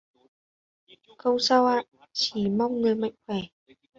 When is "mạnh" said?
2.95-3.13